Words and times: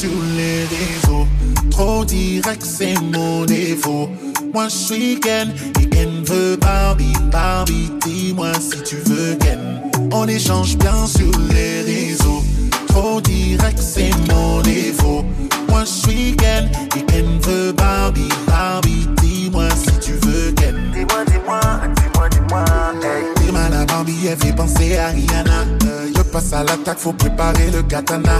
sur 0.00 0.22
les 0.34 0.64
réseaux. 0.64 1.26
Trop 1.70 2.06
direct, 2.06 2.62
c'est 2.64 2.98
mon 3.12 3.44
défaut. 3.44 4.08
Moi, 4.54 4.68
je 4.68 4.74
suis 4.74 5.20
Ken 5.20 5.52
et 5.78 5.86
Ken 5.90 6.24
veut 6.24 6.56
Barbie. 6.56 7.12
Barbie, 7.30 7.90
dis-moi 8.06 8.52
si 8.54 8.82
tu 8.82 8.96
veux 8.96 9.34
Ken. 9.34 9.82
On 10.10 10.26
échange 10.26 10.78
bien 10.78 11.06
sur 11.06 11.30
les 11.52 11.82
réseaux. 11.82 12.42
Trop 12.88 13.20
direct, 13.20 13.78
c'est 13.78 14.10
mon 14.32 14.62
défaut. 14.62 15.22
Moi, 15.68 15.82
je 15.84 16.08
suis 16.08 16.36
Ken 16.36 16.70
et 16.96 17.02
Ken 17.02 17.26
veut 17.42 17.72
Barbie. 17.72 18.32
Barbie, 18.46 19.06
dis-moi 19.20 19.68
si 19.76 19.98
tu 20.00 20.12
veux 20.12 20.52
Ken. 20.52 20.76
Dis-moi, 20.94 21.24
dis-moi, 21.26 21.60
dis-moi, 21.94 22.28
dis-moi, 22.30 22.64
hey. 23.02 23.44
Dis-moi 23.44 23.68
la 23.70 23.84
Barbie, 23.84 24.28
elle 24.30 24.38
fait 24.38 24.56
penser 24.56 24.96
à 24.96 25.08
Rihanna. 25.08 25.66
Euh, 25.84 26.19
passe 26.30 26.52
à 26.52 26.62
l'attaque, 26.62 26.98
faut 26.98 27.12
préparer 27.12 27.70
le 27.70 27.82
katana. 27.82 28.38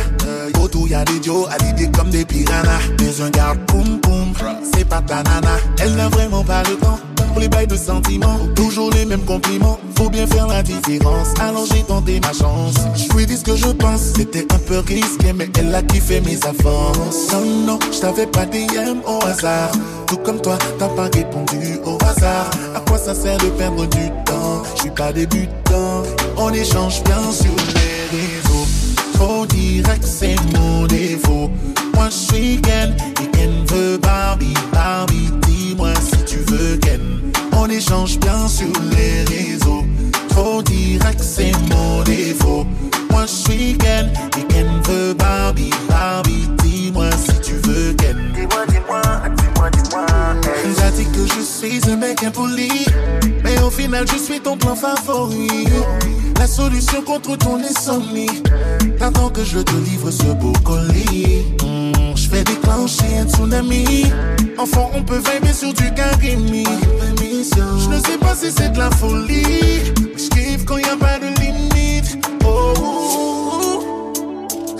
Autour 0.62 0.88
y 0.88 0.94
a 0.94 1.04
des 1.04 1.20
à 1.50 1.58
l'idée 1.58 1.90
comme 1.90 2.10
des 2.10 2.24
piranhas. 2.24 2.80
Mais 3.00 3.20
un 3.20 3.30
garde, 3.30 3.58
boum 3.66 3.98
boum, 4.00 4.32
c'est 4.72 4.88
pas 4.88 5.02
ta 5.02 5.22
nana. 5.22 5.56
Elle 5.78 5.94
n'a 5.96 6.08
vraiment 6.08 6.44
pas 6.44 6.62
le 6.62 6.76
temps 6.76 6.98
les 7.40 7.48
bails 7.48 7.66
de 7.66 7.76
sentiments. 7.76 8.38
Toujours 8.54 8.90
les 8.90 9.04
mêmes 9.04 9.24
compliments, 9.24 9.78
faut 9.96 10.10
bien 10.10 10.26
faire 10.26 10.46
la 10.46 10.62
différence. 10.62 11.28
Alors 11.40 11.64
j'ai 11.72 11.82
tenté 11.82 12.20
ma 12.20 12.32
chance. 12.32 12.74
Je 12.94 13.12
lui 13.16 13.26
dis 13.26 13.36
ce 13.36 13.44
que 13.44 13.56
je 13.56 13.68
pense, 13.68 14.12
c'était 14.16 14.46
un 14.54 14.58
peu 14.58 14.78
risqué, 14.78 15.32
mais 15.32 15.48
elle 15.58 15.74
a 15.74 15.82
kiffé 15.82 16.20
mes 16.20 16.38
avances. 16.44 17.32
Non, 17.32 17.44
non, 17.66 17.78
je 17.90 17.98
t'avais 17.98 18.26
pas 18.26 18.46
DM 18.46 19.00
au 19.06 19.24
hasard. 19.24 19.72
Tout 20.06 20.18
comme 20.18 20.40
toi, 20.40 20.58
t'as 20.78 20.88
pas 20.88 21.08
répondu 21.12 21.78
au 21.84 21.98
hasard. 22.04 22.50
À 22.74 22.80
quoi 22.80 22.98
ça 22.98 23.14
sert 23.14 23.38
de 23.38 23.46
perdre 23.50 23.86
du 23.86 24.08
temps? 24.26 24.62
Je 24.76 24.82
suis 24.82 24.90
pas 24.90 25.12
débutant. 25.12 26.02
On 26.36 26.52
échange 26.52 27.02
bien 27.04 27.32
sur 27.32 27.54
les 27.74 28.18
réseaux. 28.18 28.66
Trop 29.14 29.46
direct, 29.46 30.04
c'est 30.04 30.36
mon 30.54 30.86
défaut. 30.86 31.50
Moi, 31.94 32.08
je 32.10 32.34
suis 32.34 32.60
Ken 32.60 32.94
et 33.22 33.36
Ken 33.36 33.64
veut 33.66 33.98
Barbie. 33.98 34.54
Barbie, 34.72 35.30
dis-moi 35.46 35.92
si 35.94 36.24
tu 36.24 36.38
veux 36.50 36.76
Ken. 36.78 37.09
On 37.62 37.68
échange 37.68 38.18
bien 38.18 38.48
sur 38.48 38.72
les 38.90 39.22
réseaux. 39.24 39.84
Trop 40.30 40.62
direct, 40.62 41.20
c'est 41.20 41.52
mon 41.68 42.02
défaut. 42.04 42.64
Moi, 43.10 43.26
je 43.26 43.50
suis 43.50 43.76
Ken 43.76 44.10
et 44.38 44.44
Ken 44.50 44.66
veut 44.88 45.12
Barbie. 45.12 45.68
Barbie, 45.86 46.48
dis-moi 46.62 47.10
si 47.12 47.38
tu 47.42 47.52
veux 47.68 47.92
Ken. 47.92 48.16
Dis-moi, 48.34 48.64
dis-moi, 48.66 49.02
dis-moi, 49.36 49.70
dis-moi, 49.72 50.06
hey. 50.42 50.74
Elle 50.78 50.84
a 50.84 50.90
dit 50.90 51.04
que 51.04 51.26
je 51.26 51.42
suis 51.42 51.90
un 51.92 51.96
mec 51.96 52.22
impoli. 52.22 52.86
Mais 53.44 53.60
au 53.60 53.70
final, 53.70 54.06
je 54.10 54.16
suis 54.16 54.40
ton 54.40 54.56
plan 54.56 54.74
favori. 54.74 55.66
La 56.38 56.46
solution 56.46 57.02
contre 57.02 57.36
ton 57.36 57.58
insomnie. 57.58 58.42
T'attends 58.98 59.28
que 59.28 59.44
je 59.44 59.58
te 59.58 59.76
livre 59.76 60.10
ce 60.10 60.32
beau 60.32 60.54
colis. 60.64 61.44
Hmm, 61.62 62.16
je 62.16 62.26
fais 62.26 62.42
déclencher 62.42 63.18
un 63.20 63.28
tsunami. 63.28 64.10
Enfant, 64.56 64.90
on 64.94 65.02
peut 65.02 65.18
vibrer 65.18 65.52
sur 65.52 65.74
du 65.74 65.92
Karimi. 65.92 66.64
Je 67.42 67.88
ne 67.88 67.98
sais 67.98 68.18
pas 68.18 68.34
si 68.34 68.50
c'est 68.52 68.70
de 68.70 68.78
la 68.78 68.90
folie. 68.90 69.94
Mais 70.02 70.18
je 70.18 70.28
kiffe 70.28 70.64
quand 70.66 70.76
y 70.76 70.84
a 70.84 70.96
pas 70.96 71.18
de 71.18 71.28
limite. 71.40 72.18
Oh, 72.44 74.12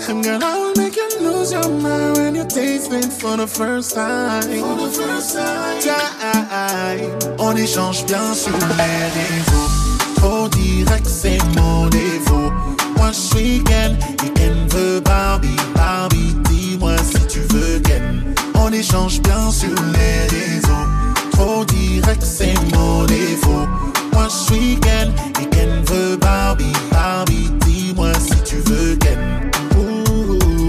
I'm 0.07 0.21
gonna 0.21 0.71
make 0.77 0.95
you 0.95 1.09
lose 1.21 1.51
your 1.51 1.67
mind 1.69 2.17
when 2.17 2.35
you 2.35 2.43
taste 2.43 2.93
it 2.93 3.11
for 3.11 3.35
the 3.35 3.47
first 3.47 3.95
time. 3.95 4.43
For 4.43 4.75
the 4.77 4.91
first 4.91 5.35
time. 5.35 5.81
On 7.39 7.55
échange 7.55 8.05
bien 8.05 8.33
sur 8.35 8.53
les 8.53 9.09
réseaux. 9.17 9.69
Trop 10.17 10.47
direct, 10.49 11.07
c'est 11.07 11.39
mon 11.57 11.87
défaut. 11.87 12.51
Moi, 12.95 13.07
je 13.11 13.37
suis 13.37 13.63
Ken 13.63 13.97
et 14.23 14.29
Ken 14.29 14.67
veut 14.69 14.99
Barbie. 14.99 15.47
Barbie, 15.73 16.35
dis-moi 16.51 16.95
si 16.97 17.25
tu 17.25 17.39
veux 17.39 17.79
Ken. 17.79 18.35
On 18.53 18.71
échange 18.71 19.19
bien 19.21 19.49
sur 19.49 19.69
les 19.69 20.27
réseaux. 20.29 20.60
C'est 22.19 22.53
mon 22.75 23.05
défaut. 23.05 23.67
Moi, 24.13 24.27
je 24.27 24.53
suis 24.53 24.79
Ken 24.79 25.11
et 25.41 25.45
Ken 25.47 25.69
veut 25.85 26.17
Barbie. 26.17 26.73
Barbie, 26.91 27.49
dis-moi 27.65 28.13
si 28.15 28.41
tu 28.43 28.57
veux 28.57 28.95
Ken. 28.97 29.51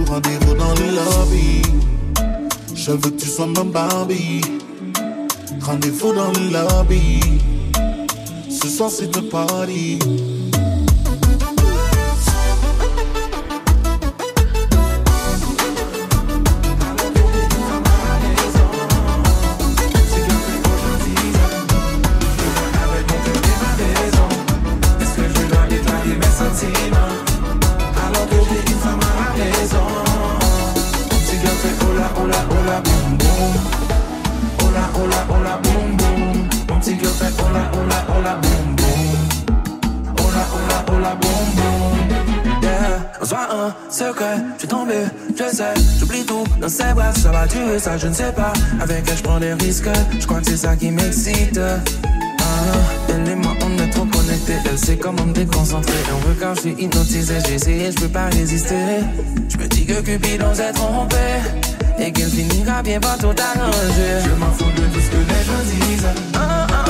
Rendez-vous 0.06 0.54
dans 0.54 0.75
le 0.75 0.94
lobby. 0.94 1.62
Je 2.75 2.92
veux 2.92 2.98
que 2.98 3.20
tu 3.20 3.28
sois 3.28 3.47
ma 3.47 3.64
Barbie. 3.64 4.42
Rendez-vous 5.62 6.12
dans 6.12 6.32
le 6.32 6.53
lobby. 6.53 7.20
Ce 8.50 8.69
soir, 8.69 8.91
c'est 8.91 9.14
le 9.14 9.22
party. 9.22 9.98
Ses 47.48 47.58
bras, 47.58 47.78
ça 47.78 47.98
je 47.98 48.06
ne 48.08 48.14
sais 48.14 48.32
pas. 48.32 48.53
Avec 48.80 49.04
elle, 49.08 49.16
je 49.16 49.22
prends 49.22 49.41
des 49.41 49.53
risques, 49.54 49.88
je 50.19 50.26
crois 50.26 50.41
que 50.41 50.47
c'est 50.47 50.56
ça 50.56 50.76
qui 50.76 50.91
m'excite. 50.91 51.58
Ah, 51.58 52.44
elle 53.08 53.28
et 53.28 53.34
moi, 53.34 53.53
on 53.64 53.82
est 53.82 53.91
trop 53.91 54.04
connectés. 54.04 54.56
Elle 54.70 54.78
sait 54.78 54.97
comment 54.97 55.25
me 55.25 55.32
déconcentrer. 55.32 55.94
On 56.14 56.28
veut 56.28 56.36
je 56.54 56.60
suis 56.60 56.75
hypnotisé, 56.78 57.34
j'ai 57.47 57.54
essayé, 57.54 57.91
je 57.92 57.97
peux 57.97 58.08
pas 58.08 58.26
résister. 58.26 59.00
Je 59.48 59.56
me 59.56 59.66
dis 59.69 59.86
que 59.86 60.00
Cupidon 60.00 60.54
s'est 60.54 60.72
trompé. 60.72 61.16
Et 61.98 62.10
qu'elle 62.10 62.30
finira 62.30 62.82
bien 62.82 62.98
par 62.98 63.16
tout 63.19 63.26
arranger. 63.26 64.22
Je 64.24 64.30
m'en 64.41 64.50
fous 64.53 64.64
de 64.64 64.86
tout 64.92 65.00
ce 65.00 65.10
que 65.10 65.16
les 65.16 65.44
gens 65.44 65.62
disent. 65.64 66.06
Ah, 66.34 66.66
ah. 66.69 66.84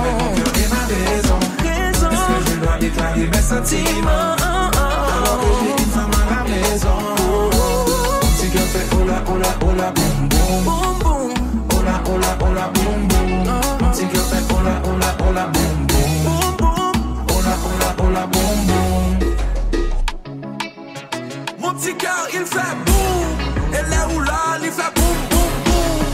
Avec 0.00 0.14
mon 0.20 0.34
cœur 0.34 0.52
et 0.56 0.68
ma 0.68 0.82
raison. 0.86 1.38
Est-ce 1.64 2.00
que 2.00 2.50
je 2.50 2.64
dois 2.64 2.78
déclarer 2.78 3.26
mes 3.26 3.42
sentiments? 3.42 4.36
Alors 4.40 5.40
que 5.40 5.46
j'ai 5.60 5.82
une 5.82 5.90
femme 5.90 6.10
à 6.14 6.34
la 6.34 6.42
maison. 6.48 7.17
Mon 8.48 8.54
petit 8.54 8.60
cœur 8.60 8.68
fait 8.68 8.88
hola, 8.96 9.18
hola, 9.28 9.50
hola, 9.60 9.90
boum, 9.92 10.28
boum. 10.30 10.64
Boum, 10.64 10.98
boum. 11.00 11.30
Hola, 11.76 11.94
hola, 12.06 12.30
hola, 12.40 12.64
boum, 12.72 12.98
boum. 13.08 13.28
Mon 13.78 13.90
petit 13.90 14.06
cœur 14.06 14.24
fait 14.24 14.44
hola, 14.54 14.74
hola, 14.84 15.10
hola, 15.28 15.44
boum, 15.48 15.76
boum. 15.86 16.10
Boum, 16.24 16.56
boum. 16.56 16.92
Hola, 17.28 17.54
hola, 17.66 17.88
hola, 17.98 18.22
boum, 18.26 18.58
boum. 18.66 19.18
Mon 21.58 21.72
petit 21.74 21.94
cœur, 21.96 22.24
il 22.32 22.46
fait 22.46 22.74
boum. 22.86 23.36
Elle 23.74 23.92
est 23.92 24.06
où 24.14 24.20
là, 24.20 24.56
il 24.62 24.70
fait 24.70 24.92
boum, 24.94 25.18
boum, 25.28 25.52
boum. 25.66 26.06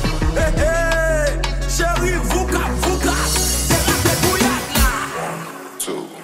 Hey. 0.59 1.39
Chérie, 1.69 2.19
vous 2.21 2.47
cap, 2.47 2.73
vous 2.83 2.99
cap. 2.99 3.29
C'est 3.69 3.87
la 3.87 3.95
là. 4.75 4.91
Chérie, 5.79 6.15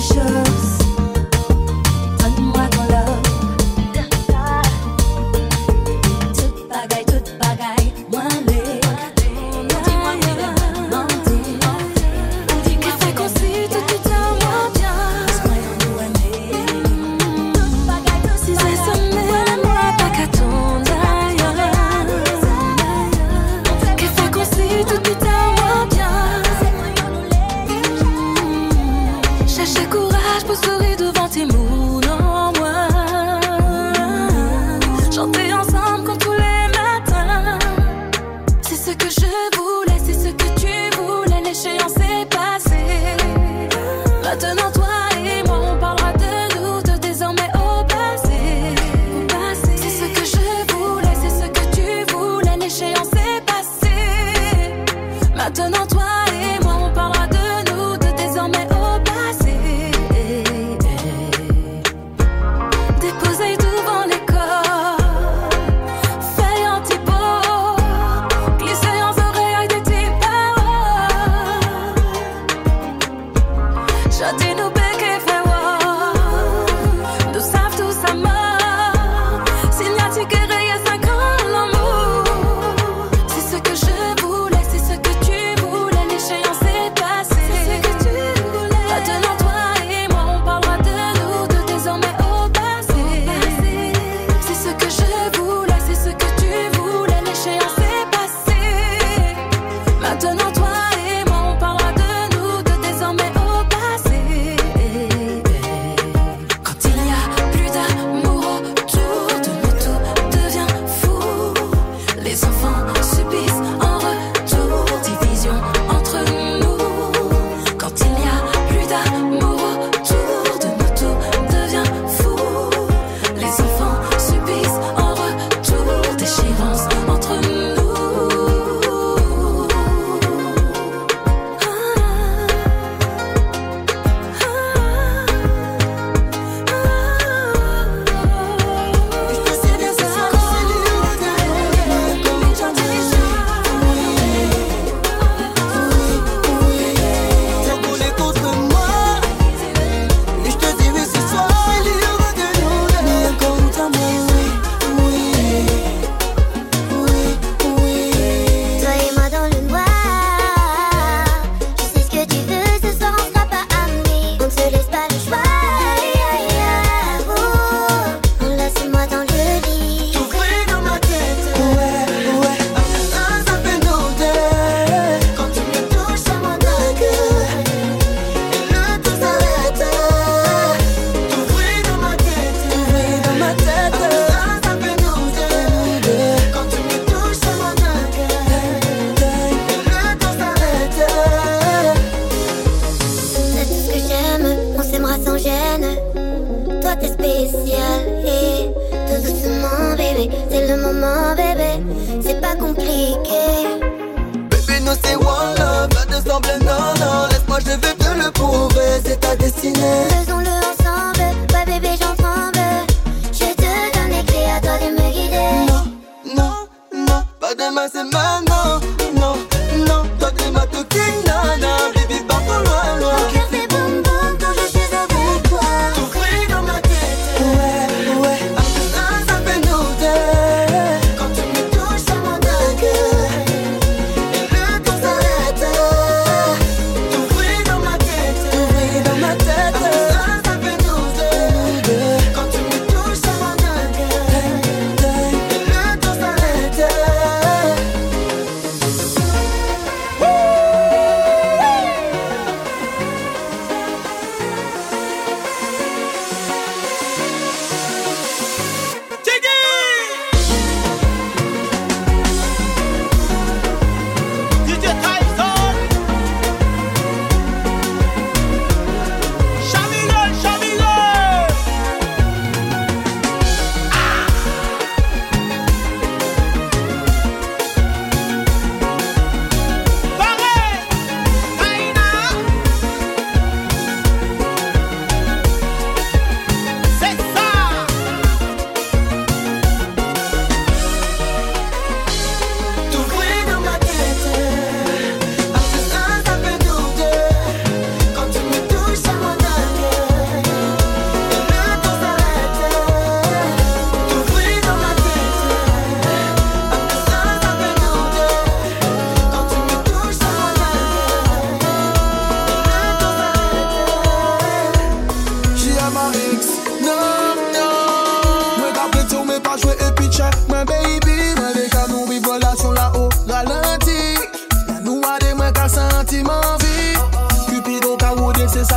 special 0.00 0.49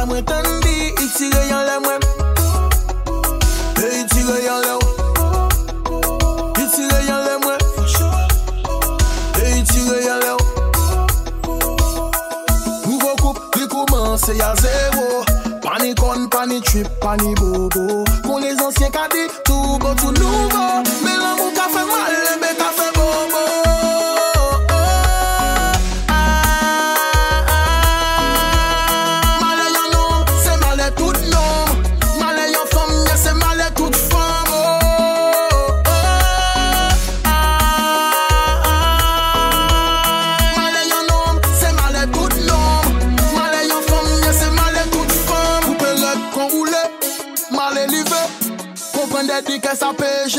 la 0.03 0.07
mwen 0.07 0.23
kandi 0.25 0.93
Itire 1.03 1.41
yon 1.49 1.63
le 1.67 1.79
mwen. 1.83 1.99
E 3.77 4.01
itire 4.01 4.37
yon 4.45 4.59
le 4.65 4.73
ou. 4.75 4.87
Itire 6.63 6.99
yon 7.07 7.19
le 7.27 7.35
mwen. 7.43 7.57
E 9.39 9.59
itire 9.59 9.97
yon 10.07 10.19
le 10.23 10.31
ou. 10.33 10.45
Nouvo 12.85 13.11
koup 13.21 13.37
li 13.55 13.65
koumanse 13.67 14.33
ya 14.37 14.51
zero 14.55 15.07
Pani 15.61 15.95
kon, 15.95 16.27
pani 16.29 16.61
trip, 16.61 16.87
pani 16.99 17.35
bobo. 17.35 18.03
Kon 18.23 18.37
les 18.41 18.59
ansyen 18.59 18.91
kadi, 18.91 19.23
tou 19.45 19.79
bon 19.79 19.95
tou 19.95 20.11
nou 20.11 20.22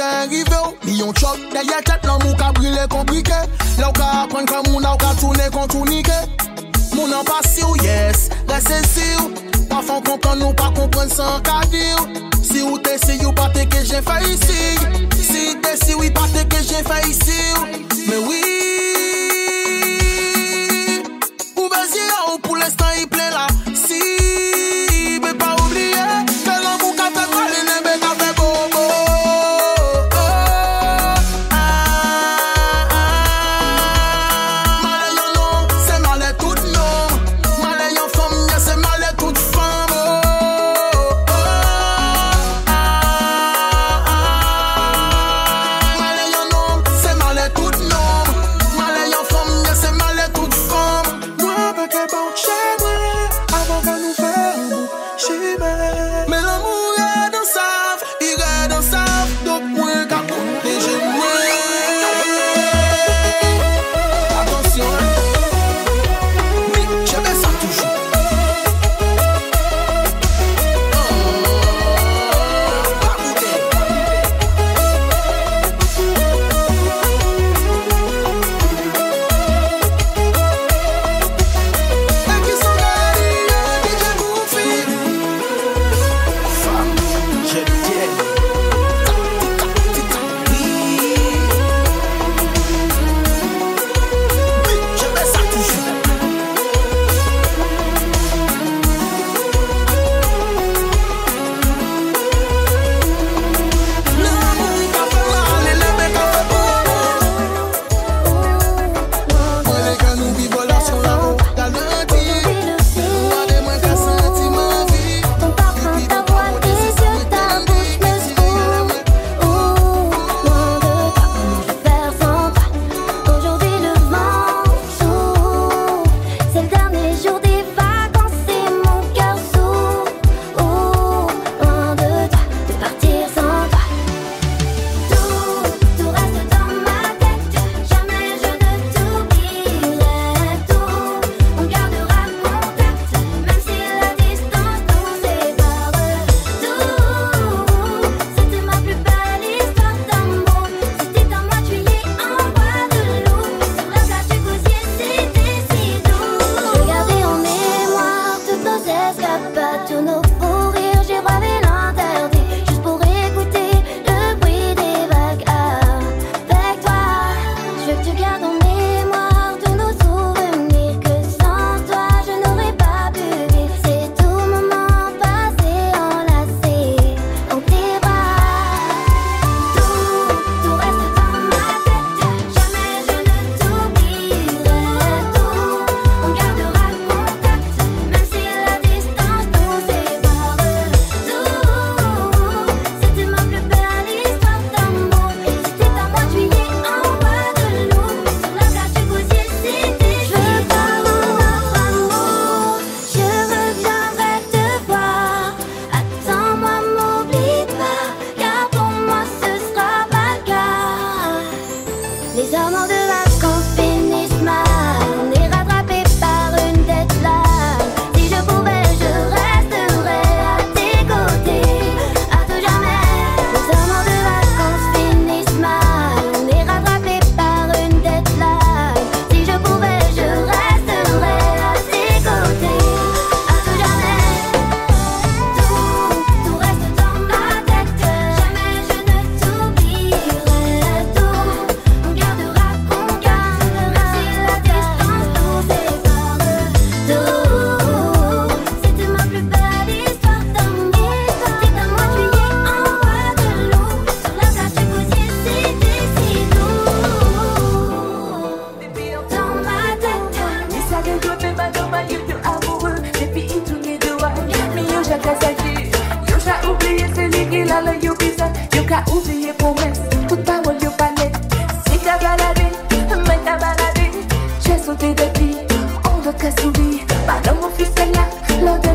gen 0.05 0.29
rive 0.31 0.59
ou 0.65 0.75
Li 0.87 0.99
yon 0.99 1.13
chok 1.17 1.39
deye 1.53 1.81
tet 1.87 2.05
nan 2.09 2.21
mou 2.23 2.37
ka 2.39 2.53
brile 2.57 2.87
komplike 2.93 3.39
La 3.79 3.89
ou 3.89 3.97
ka 3.97 4.11
apren 4.25 4.47
kwa 4.47 4.63
moun 4.69 4.83
la 4.83 4.95
ou 4.95 5.01
ka 5.01 5.15
toune 5.21 5.47
kontounike 5.55 6.19
Moun 6.95 7.13
an 7.13 7.25
pasi 7.27 7.65
ou 7.67 7.75
yes, 7.83 8.29
rese 8.49 8.79
si 8.93 9.07
ou. 9.19 9.31
Pa 9.71 9.81
fon 9.83 10.03
kompren 10.07 10.39
nou 10.39 10.55
pa 10.55 10.71
kompren 10.77 11.11
san 11.11 11.43
ka 11.47 11.61
di 11.73 11.85
ou 11.99 12.05
Si 12.45 12.63
ou 12.63 12.79
te 12.79 12.99
si 13.03 13.19
ou 13.25 13.33
pa 13.35 13.49
te 13.55 13.67
ke 13.71 13.85
jen 13.87 14.05
fe 14.07 14.21
isi 14.31 14.63
Si 15.19 15.55
te 15.65 15.77
si 15.81 15.97
ou 15.97 16.11
pa 16.15 16.29
te 16.35 16.45
ke 16.51 16.61
jen 16.63 16.85
fe 16.87 17.01
isi 17.11 17.41
ou. 17.59 17.65
Me 18.05 18.17
wii 18.29 18.53
Ou 21.57 21.71
vezi 21.73 22.05
ou 22.29 22.39
pou 22.45 22.55
lestan 22.61 23.01
i 23.01 23.09
ple 23.11 23.31
la 23.35 23.49
Si 23.73 24.24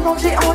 manger 0.09 0.48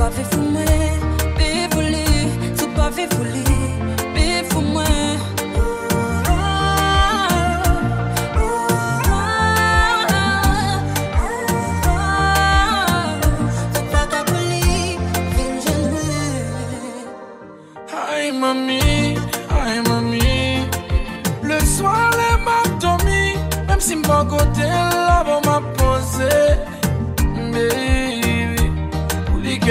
pas 0.00 0.10
fait 0.10 0.24
fou, 0.34 0.40
mais. 0.40 1.09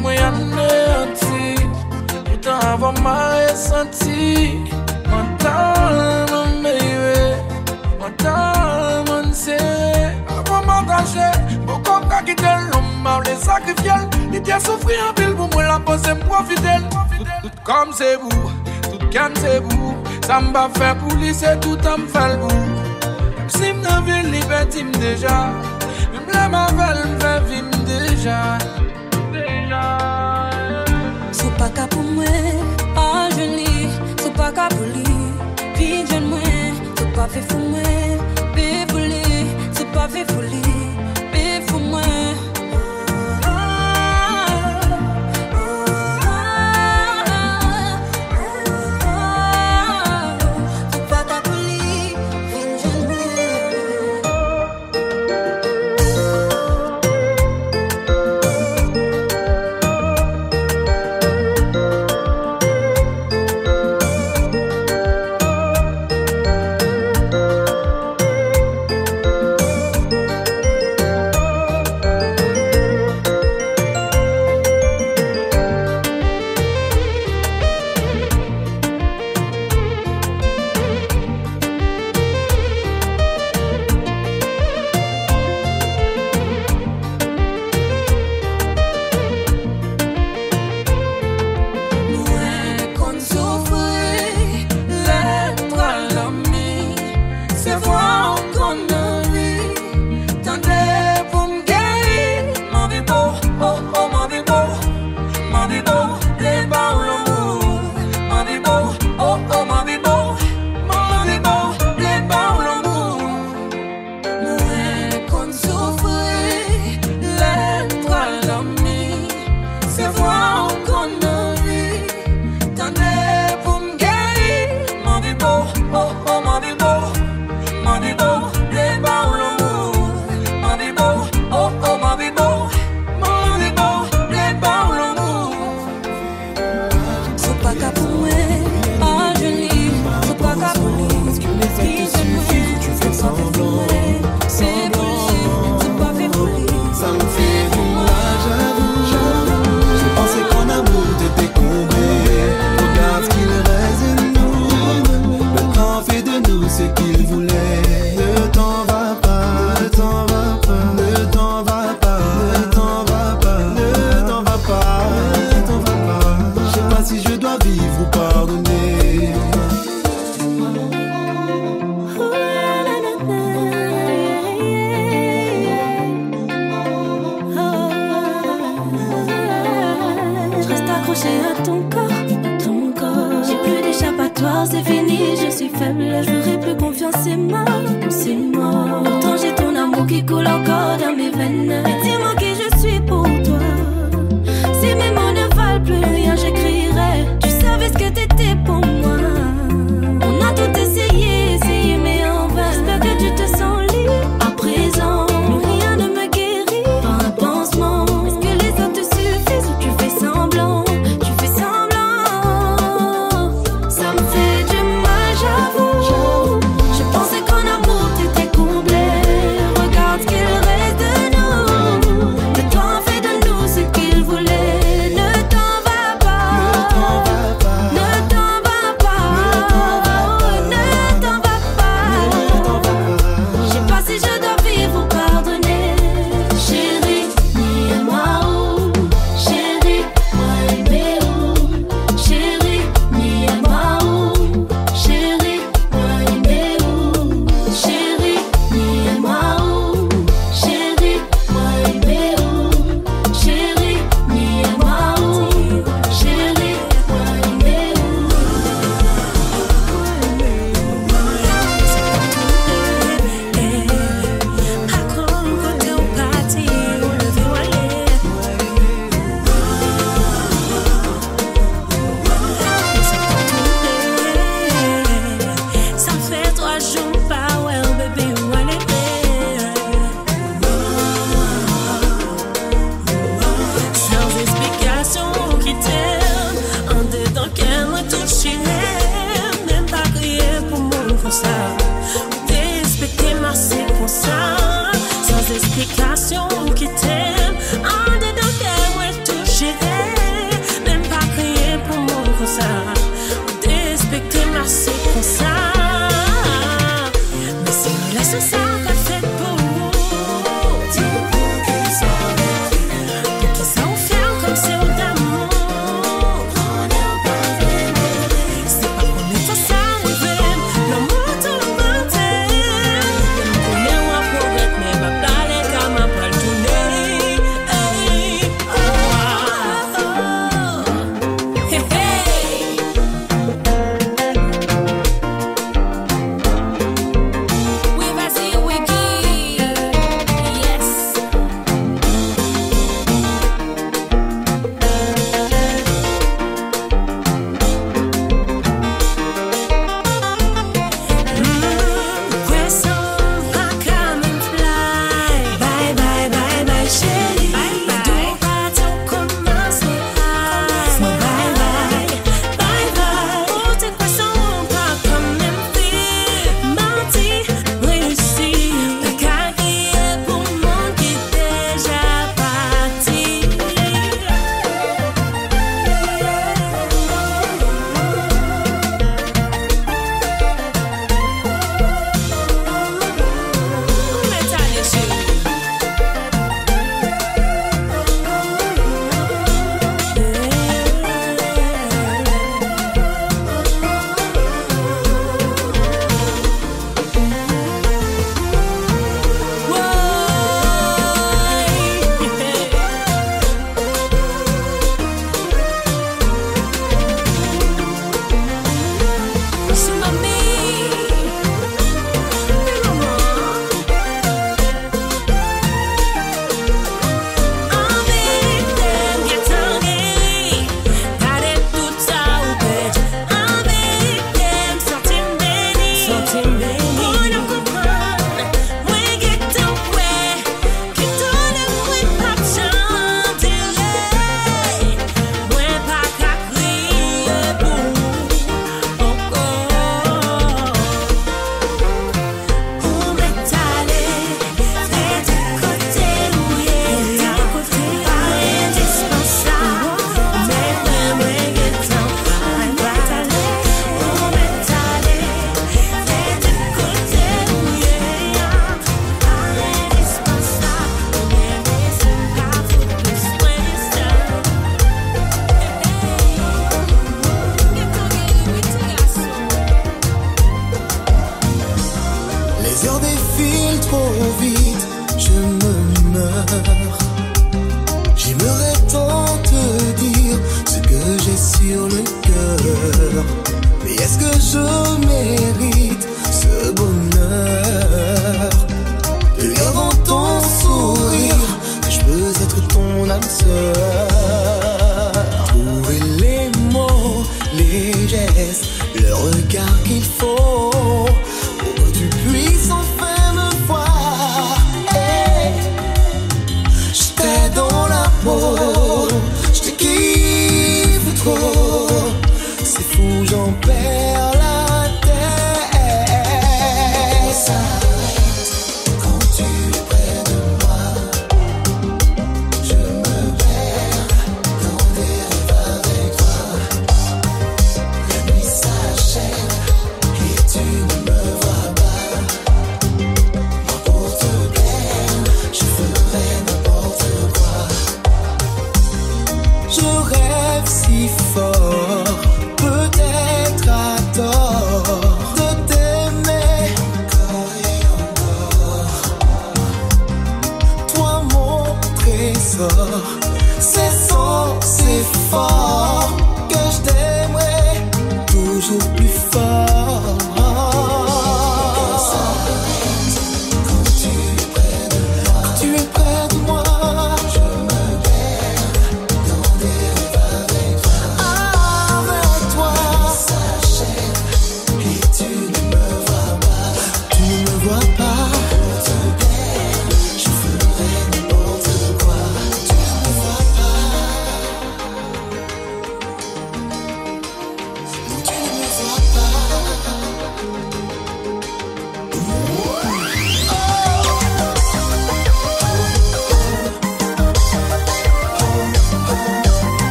mwen 0.00 0.18
aneanti 0.18 1.56
Poutan 2.24 2.64
avan 2.72 3.02
ma 3.02 3.14
resanti 3.32 4.60
Mwen 5.08 5.28
tan 5.38 6.30
mwen 6.30 6.62
meywe 6.62 7.36
Mwen 7.98 8.16
tan 8.16 9.04
mwen 9.08 9.34
sere 9.34 10.14
Avan 10.38 10.64
mwen 10.66 10.86
gaje 10.86 11.28
Mwen 11.66 11.82
kon 11.84 12.08
kakitel 12.08 12.68
Mwen 12.72 12.90
mwen 13.04 13.24
le 13.26 13.36
sakrifyel 13.44 14.08
Li 14.32 14.40
te 14.40 14.60
soufri 14.66 14.98
an 15.06 15.14
pil 15.18 15.34
pou 15.36 15.48
mwen 15.54 15.68
la 15.68 15.78
pose 15.78 16.16
Tout 17.42 17.56
kom 17.64 17.92
se 17.92 18.16
bou 18.20 18.52
Tout 18.90 19.04
ken 19.12 19.36
se 19.36 19.60
bou 19.66 19.94
Sa 20.26 20.40
mba 20.40 20.68
fe 20.76 20.94
pou 21.00 21.16
li 21.18 21.32
se 21.34 21.56
tout 21.64 21.86
an 21.90 22.04
fel 22.12 22.36
bou. 22.38 22.60
Si 23.50 23.72
mnen 23.74 24.04
vil 24.06 24.30
li 24.30 24.42
betim 24.50 24.92
deja 25.00 25.38
Mwen 26.12 26.28
mle 26.28 26.44
ma 26.52 26.66
vel 26.78 27.02
vim 27.48 27.70
deja 27.86 28.49
mwen 32.16 32.60
A 32.96 33.28
jeni, 33.36 33.88
se 34.22 34.32
pa 34.38 34.50
ka 34.56 34.68
pou 34.74 34.88
li 34.94 35.20
Pi 35.76 35.92
jen 36.10 36.28
mwen, 36.32 36.82
se 36.96 37.12
pa 37.16 37.28
fe 37.34 37.44
fou 37.52 37.70
mwen 37.70 38.26
Pe 38.56 38.68
pou 38.92 39.06
li, 39.12 39.46
se 39.76 39.88
pa 39.94 40.08
fe 40.08 40.26
fou 40.32 40.44
li 40.50 40.69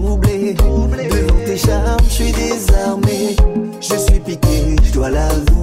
troublé. 0.00 0.54
Devant 0.54 1.44
tes 1.44 1.56
charmes, 1.56 1.98
je 2.08 2.14
suis 2.14 2.32
désarmé. 2.32 3.36
Je 3.80 3.96
suis 3.96 4.20
piqué, 4.20 4.76
je 4.82 4.92
dois 4.92 5.10
l'avouer. 5.10 5.59